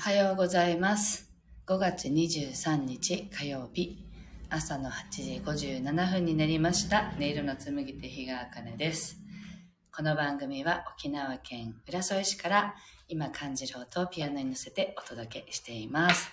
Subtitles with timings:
[0.00, 1.30] おはようございます。
[1.66, 4.02] 5月23日火曜日、
[4.48, 7.12] 朝の8時57分になりました。
[7.18, 9.18] 音色の紡ぎ手日川茜です。
[9.94, 12.74] この番組は沖縄県浦添市から
[13.08, 16.30] 今感じる音をピアノに乗せてお届けしています。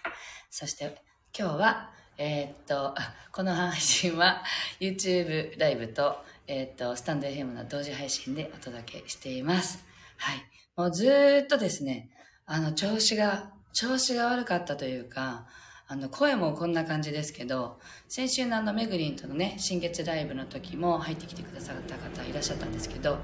[0.49, 1.01] そして
[1.37, 2.95] 今日は、えーっと、
[3.33, 4.43] この配信は
[4.79, 6.15] YouTube ライブと、
[6.47, 9.83] えーっと、スタンド FM の同時配信でお届けしています。
[10.15, 10.37] はい。
[10.77, 12.11] もうずっとですね、
[12.45, 15.45] あの、調子が、調子が悪かったというか、
[15.87, 23.19] あの、声もこんな感じですけど、先週のあの、めぐりんとのね、新月ライブの時も入ってきてくださった方いらっしゃったんですけど、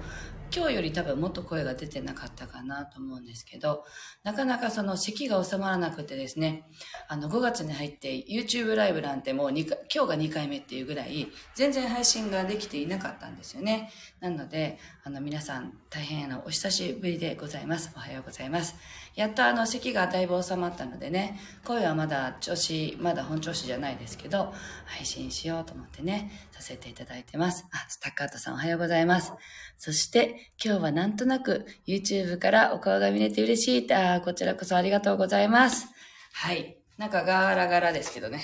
[0.55, 3.85] 今日より多分もっと声が出てなかったかなと思うんですけど、
[4.23, 6.69] なかなかその咳が収まらなくてですね、
[7.07, 13.91] あの5月に入って YouTube ライブなんてもう2回、今日が2回目っていうぐらい全然配信ができていなかったんですよね。
[14.19, 17.91] なので、あの皆さん大変あのお久しぶりでございます。
[17.95, 18.75] おはようございます。
[19.15, 24.53] やっとあの咳がだいぶ収まったのでね、声はまだ調子、まだ本調子じゃないですけど、
[24.85, 26.31] 配信しようと思ってね、
[26.63, 27.65] せていただいてます。
[27.71, 29.33] あ、スタッカートさんおはようございます。
[29.77, 35.87] そして今日はなんとなく YouTube からお顔が見れて嬉しいって、あこちらこそありがとうございます。
[36.33, 36.77] はい。
[36.97, 38.41] なんかガラガラですけどね。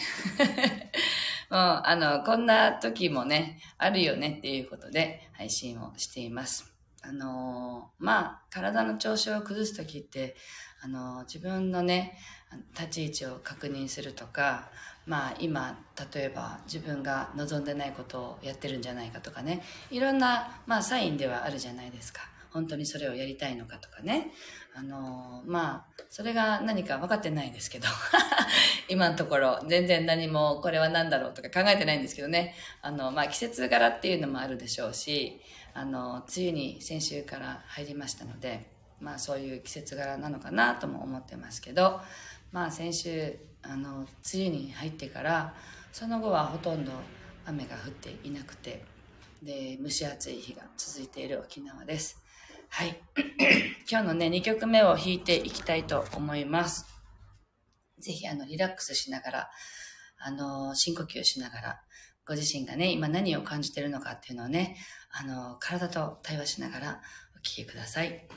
[1.50, 6.72] もう、あの、こんな時もね、あるよねっていうことで配信をしています。
[7.02, 10.36] あのーまあ、体の調子を崩す時って、
[10.82, 12.18] あのー自分のね、
[12.78, 14.70] 立ち位置を確認するとか、
[15.10, 15.76] まあ今、
[16.14, 22.22] 例えば自分が望んでないことをやってるんじゃないかとかね、いろんな、まあサインではあるじゃないですか。
[22.52, 24.32] 本当にそれをやりたいのかとかね。
[24.76, 27.88] あのまあ、それが何か分かってないんですけど、
[28.88, 32.54] 今のところ全然何もこれは何だろうとか考えてないんですけどね。
[32.84, 35.42] あの、まあ季節柄っていうのもあるでしょうし、
[35.74, 42.00] あの、梅雨に先週から入りましたので、まあそういう季節柄なのかなとも思ってますけど、
[42.52, 45.54] まあ先週、あの、梅雨に入ってから、
[45.92, 46.92] その後はほとんど
[47.46, 48.84] 雨が降っていなくて、
[49.44, 52.22] で、蒸し暑い日が続いている沖縄です。
[52.70, 53.00] はい。
[53.90, 56.86] 今日のね、2曲目を弾いていきたいと思います。
[58.00, 59.50] ぜひ、あの、リラックスしながら、
[60.18, 61.82] あの、深呼吸しながら、
[62.26, 64.78] ご自身がね、今何を感じているのかっていうのをね、
[65.12, 67.02] あの、体と対話しながら
[67.36, 68.04] お聞きくださ。
[68.04, 68.28] い。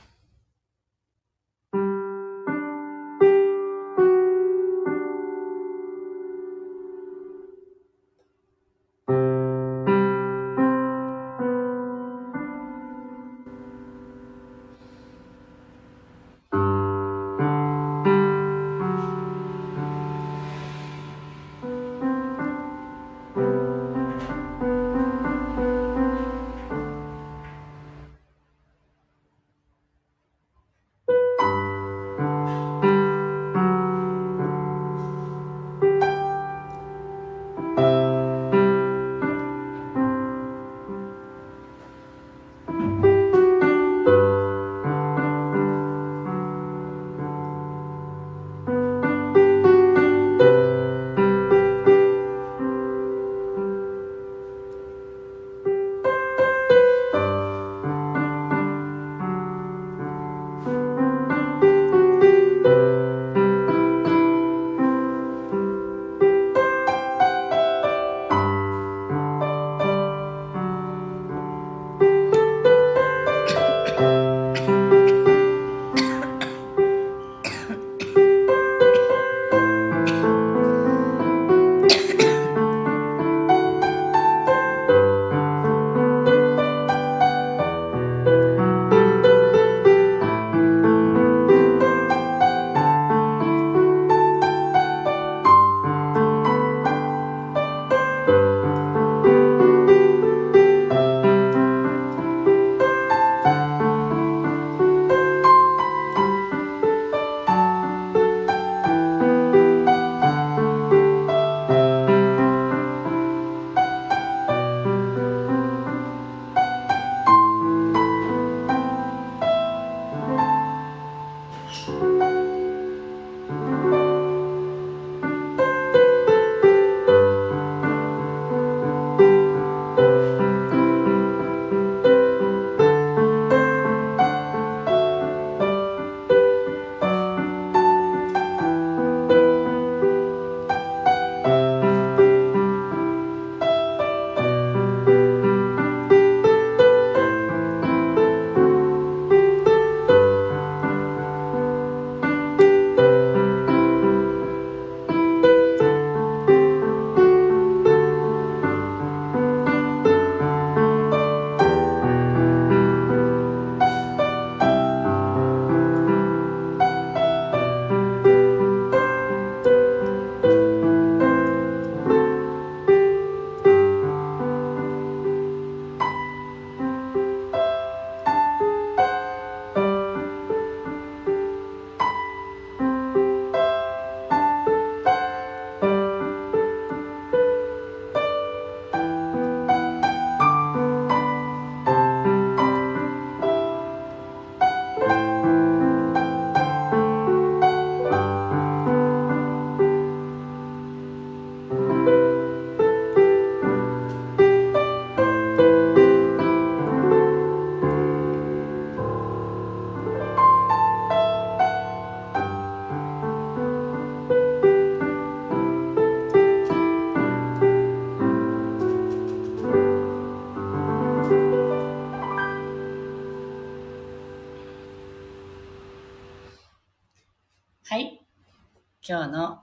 [229.13, 229.59] 今日の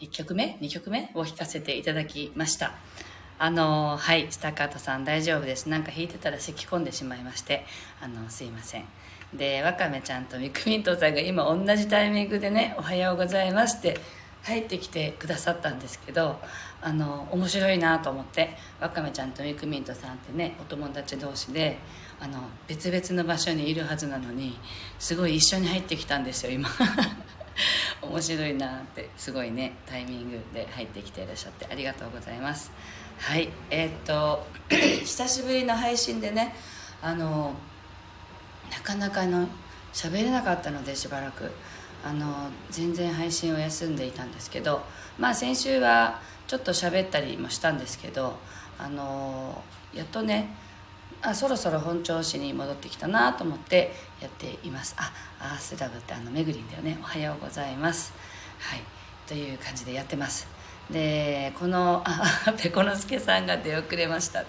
[0.00, 2.72] 1曲目 ?2 曲目を弾かせていただきました。
[3.38, 5.68] あの、はい、スタッカートさん大丈夫です。
[5.68, 7.66] なんか弾いてたら咳き込んでしまいまして、
[8.00, 8.86] あの、すいません。
[9.34, 14.00] で、わかめちゃんとミクミントさんが今同じタイミングでね、おはようございますって
[14.44, 16.40] 入ってきてくださったんですけど、
[16.80, 21.76] あの、面白いなと思って、わかめちゃんとミクミントさんってね、お友達同士で、
[22.20, 24.58] あの、別々の場所にいるはずなのに、
[24.98, 26.70] すごい一緒に入ってきたんですよ、今。
[28.02, 32.70] 面白いなってすごいねタイミングで入ってきていらっしゃってありがとうございます。
[33.18, 36.54] はいえー、っと 久しぶりの配信でね
[37.00, 37.54] あの
[38.70, 39.48] なかなかの
[39.92, 41.50] 喋れなかったのでしばらく。
[42.04, 44.82] あの全然配信を休んでいたんですけど
[45.18, 48.36] まあ先週はちょっと喋ったりもしたんですけど
[48.78, 49.62] あの
[49.94, 50.54] やっとね
[51.26, 54.94] あそろそろ本調子に戻ってきたなと思ってやっています。
[54.98, 56.98] あアースラブってあのめぐりんだよね。
[57.00, 58.12] おはようございます。
[58.58, 58.80] はい。
[59.26, 60.46] という感じでやってます。
[60.90, 64.44] でこのあ ペコのすけさんが出遅れました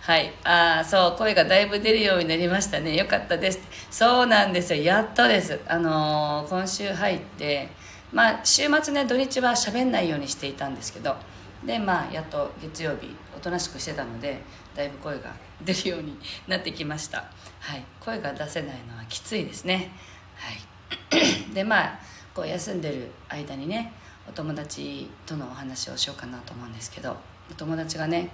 [0.00, 0.32] はい。
[0.42, 2.96] あそう声がだいぶ出るようになりましたね。
[2.96, 3.60] よかったです
[3.92, 4.82] そうなんですよ。
[4.82, 5.60] やっとです。
[5.68, 7.68] あのー、今週入って
[8.12, 11.16] まあ週末ね土日は喋んないようにしていたんですけど。
[11.64, 14.40] でまあやっと月曜日おとなしくしてたので
[14.74, 15.34] だいぶ声が
[15.64, 16.16] 出るように
[16.48, 17.24] なってきました。
[17.60, 17.84] はい。
[18.00, 19.90] 声が出せないのはきついですね。
[20.36, 20.70] はい。
[21.54, 21.98] でまあ
[22.34, 23.92] こう休んでる間にね
[24.28, 27.16] お友達とのお話をしようかなと思うんですけど
[27.50, 28.30] お友達がね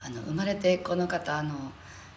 [0.00, 1.54] あの生まれてこの方あの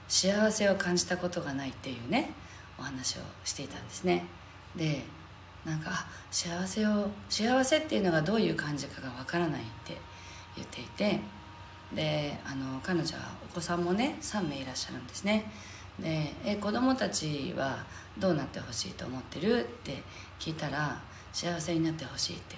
[0.07, 2.31] 幸せを感じたことがないっていうね
[2.77, 4.25] お話をしていたんですね。
[4.75, 5.03] で
[5.65, 9.97] なんか幸せを幸せっていうのがどういう感じかがわからないって
[10.55, 11.19] 言っていて
[11.93, 15.51] であの彼女はお子さんもね3名いらっしゃるんですね。
[15.99, 17.85] でえ子供たちは
[18.17, 20.03] どうなってほしいと思ってるって
[20.39, 21.01] 聞いたら
[21.31, 22.55] 幸せになってほしいって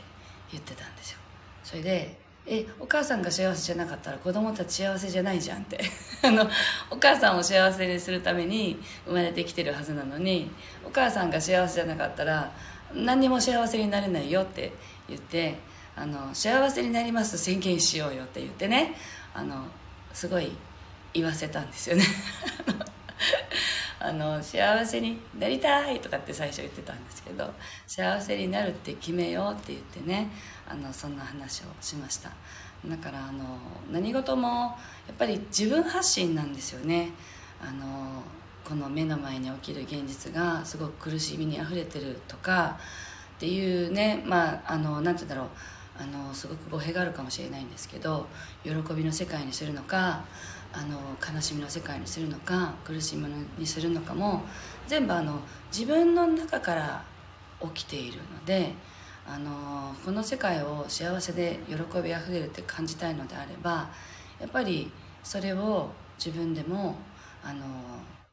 [0.51, 1.19] 言ってたんですよ。
[1.63, 2.17] それで
[2.49, 5.79] えお母さんが幸せじゃなかったら子供たち幸せじゃないじゃんって。
[6.23, 6.49] あの
[6.89, 10.49] お母さんを幸せにするために生まれてきてるはずなのに
[10.83, 12.51] お母さんが幸せじゃなかったら
[12.93, 14.71] 何にも幸せになれないよって
[15.09, 15.59] 言って
[15.99, 18.93] あの幸せになります宣言しようよって言ってね。
[19.33, 19.65] あの
[20.13, 20.51] すごい
[21.13, 22.03] 言わせたんですよね。
[23.99, 27.51] あの幸せになりたいとかって最初言ってたんですけど
[27.87, 30.29] 幸せになるって決めようって言ってね
[30.67, 32.31] あのそんな話をしました。
[32.85, 33.57] だからあの
[33.91, 34.77] 何事も
[35.07, 37.09] やっぱり自分発信なんですよね。
[37.59, 38.23] あの
[38.63, 42.77] この目の前に起きる現実がすごく苦しみにあふれてるとか
[43.37, 45.49] っていうねまああのなんて言うんだろう。
[45.99, 48.27] あのすごく語弊があるかもしれないんですけど
[48.63, 50.25] 喜びの世界にするのか
[50.73, 50.99] あの
[51.33, 53.27] 悲しみの世界にするのか苦しみ
[53.57, 54.43] にするのかも
[54.87, 55.39] 全部あの
[55.71, 57.03] 自分の中から
[57.61, 58.73] 起きているので
[59.25, 63.89] あのこの世界を幸せで喜びあふれるって感じたいのであれば
[64.39, 64.91] やっぱり
[65.23, 66.95] それを自分でも
[67.43, 67.65] あの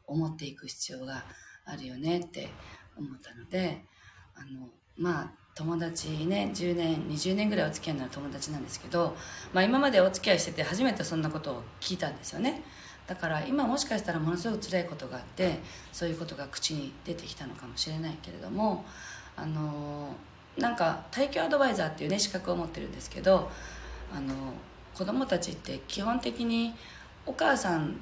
[0.06, 1.24] 思っていく必要が
[1.64, 2.50] あるよねって
[2.96, 3.84] 思ったので
[4.36, 9.14] あのまあ友達ね10年20年ぐらいお付き合いになる友達なんですけど、
[9.52, 12.62] まあ、今までお付き合いしてて初めてそんなことを聞いたんですよね。
[13.06, 15.60] だから今もしかしたらものすごく辛いことがあって
[15.92, 18.84] そういうことが口に出てきたのかもしれないけれども
[19.36, 20.08] あの
[20.56, 23.50] なんか体教アドバイザーっていうね資格を持ってるんですけど
[24.14, 24.34] あの
[24.94, 26.72] 子供たちって基本的に
[27.26, 27.96] お母さん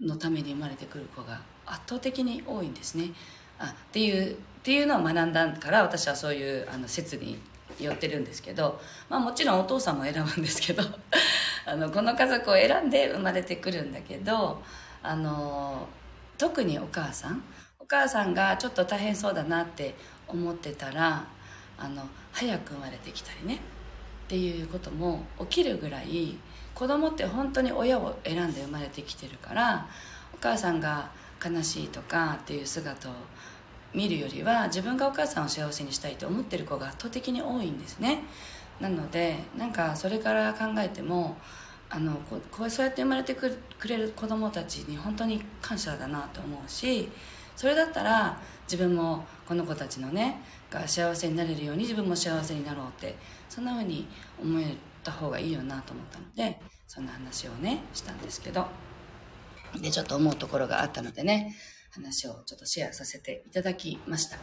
[0.00, 3.10] のために生まれてくる子が圧倒的に多いんですね。
[3.58, 7.38] あっていうっていうのを学んだから私はそういうあの説に
[7.78, 10.82] 寄ってるんですけど、まあ、もちろんお父さんも選ぶんですけど
[11.64, 14.62] あのこの家族を選んで生まれてくるんだけど
[15.02, 15.88] あの
[16.36, 17.42] 特にお母さん
[17.78, 19.94] お母さんがちょっと大変そうだなって
[20.28, 21.24] 思ってたら
[21.78, 23.58] あの早く生まれてきたりねっ
[24.28, 26.36] ていうことも起きるぐらい
[26.74, 29.88] 子供って本当に親を選んで生まれてきてるから
[30.34, 31.10] お母さんが
[31.44, 33.12] 悲しいとかっていう姿を
[33.94, 38.22] 見るよりは自分がお母さんを幸せにしたいと思ってる子が圧倒的に多いんですね。
[38.80, 41.36] なのでなんかそれから考えても
[41.90, 47.10] あのこうそうやって生まれてくれる子供たちに本当に感謝だなと思うし
[47.56, 53.16] それだったら自分もこの子たちのねが幸せになれるように自分も幸せになろうって
[53.48, 54.06] そんな風に
[54.40, 58.66] 思えた方がいいよなと思ったのでそんな話をねしたんですけど。
[59.78, 61.54] でちょっと思うところがあったのでね
[61.90, 64.38] 話をちょっとシェアさせていただきました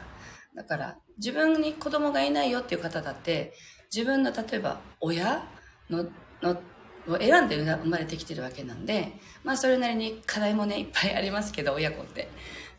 [0.56, 3.54] だから自分に子供がいないよっていう方だって
[3.94, 5.44] 自分の例えば親
[5.90, 6.08] の
[6.42, 6.62] の
[7.08, 9.14] を選んで生まれてきてるわけなんで
[9.44, 12.28] まあそれなりに課題もねいっぱいありますけど親子って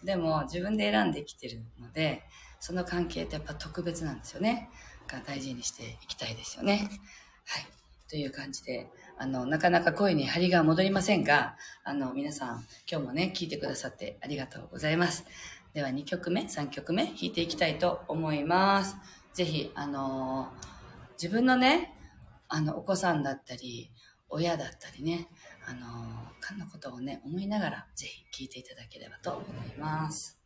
[0.05, 2.23] でも自分で選んできてるので
[2.61, 4.69] その関係ってやっぱ特別なんですよね。
[5.09, 6.89] が大事にしていきたいですよね。
[7.47, 7.67] はい。
[8.09, 8.89] という感じで、
[9.21, 15.25] あの、なかなか声に張りが戻りませんが、あの、皆さん、今日もね、聞いてくださってありがとうございます。
[15.75, 18.97] では、2曲目、3曲目、弾いていきたいと思います。
[19.35, 20.53] ぜひ、あの
[21.21, 21.95] 自分のね、
[22.47, 23.91] あの、お子さんだったり、
[24.29, 25.29] 親だったりね、
[25.67, 25.89] あの
[26.41, 30.39] かんなことをね、思いながら、ぜひ聞いていただければと思います。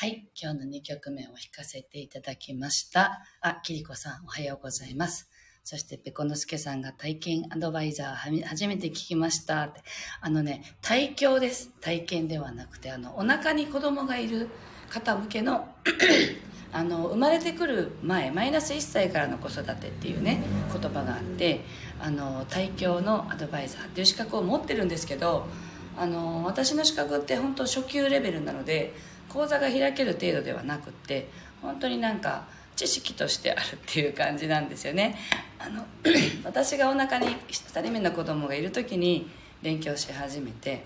[0.00, 3.20] はい今日の2曲目を弾かせていただきました。
[3.42, 5.28] あ、キリコさん、おはようございます。
[5.62, 9.82] そして、ペコノスケさんが体験アドバイザー初めて聞きましたって。
[10.22, 11.68] あのね、体教です。
[11.82, 14.48] 体験ではなくて、あの、お腹に子供がいる
[14.88, 15.68] 方向けの
[16.72, 21.60] あの、生まれてくる前、マイナス1歳からの子育てっていうね、言葉があって、
[22.00, 25.46] あの、体教のアドバイザーっていう資格を持ってるんですけど、
[25.98, 28.94] あの、私の資格って本当初級レベルなので、
[29.32, 31.28] 講座が開ける程度ではなくって
[31.62, 32.44] 本当になんか
[32.76, 35.16] 知識としてあるっていう感じなんですよね。
[35.58, 35.84] あの
[36.44, 39.30] 私がお腹に2人目の子供がいる時に
[39.62, 40.84] 勉強し始めて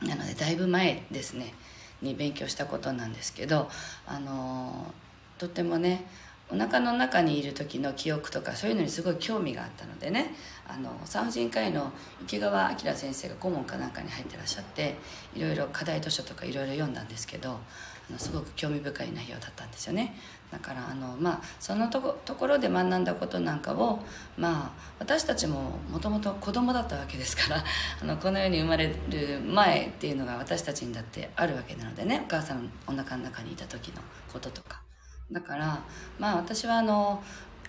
[0.00, 1.54] なのでだいぶ前ですね
[2.00, 3.70] に勉強したことなんですけど
[4.06, 4.92] あの
[5.38, 6.04] とってもね
[6.52, 10.34] お腹の中にいる時の記憶とかそういうのにすごい興味があったのでね
[10.68, 11.90] あの産婦人科医の
[12.24, 14.96] 池川明先生が顧問かなんかに入ってらっしゃって
[15.34, 20.14] いろいろ課題図書とかいろいろ読んだんですけどあのすごく興味深い内容だったんですよね
[20.50, 24.00] だからあの、まあ、そのとこところで学んだことなんかを、
[24.36, 27.64] まあ、私たちももともと子供だったわけですから
[28.02, 34.82] あのこの世に生まれる前っていうのが私たちにだってあるわけなのでねお母さんのお腹の中にいた時のこととか。
[35.30, 35.82] だから
[36.18, 37.22] まあ私はあの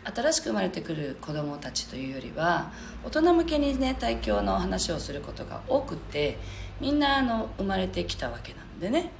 [0.03, 2.71] 新しく生まれてくる子供たちというよりは
[3.05, 6.37] 大人向けにね体教の話をすることが多くて
[6.81, 9.11] みんなあの生まれてきたわけなのでね。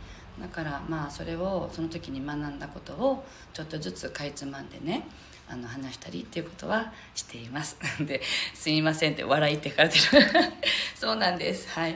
[0.41, 5.07] だからまあそれをその時に学んだことをちょっとずつかいつまんでね
[5.47, 7.77] あの話したりっていうことはしています。
[8.01, 8.21] で
[8.53, 10.01] すいませんって笑いって書かれてる。
[10.95, 11.69] そうなんです。
[11.69, 11.95] はい。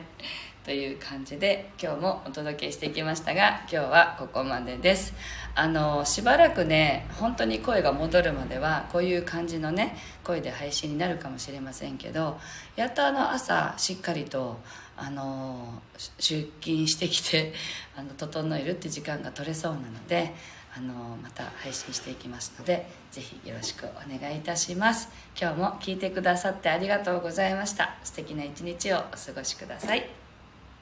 [0.68, 5.14] という感じで今日もお届けしてきましたが今日はここまでです。
[5.56, 12.38] あのしばらくね本当に声が戻るまではこういう感じのね声で配信になるかもしれませんけど
[12.76, 14.60] やっとあの朝しっかりと
[14.98, 15.82] あの
[16.20, 17.54] 出勤してきて
[17.96, 20.36] あの整えるって時間が取れそうなので
[20.76, 25.08] あのまた配信していきますのでぜひよろしくお願いいたします。
[25.40, 27.96] 今日も聞いてくださってありがとうございました。
[28.04, 30.27] 素敵な一日をお過ごしください。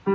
[0.05, 0.11] は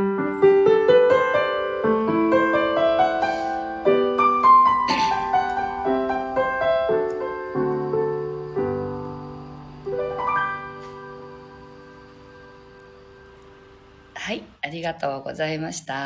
[14.32, 16.00] い、ありがとうございました。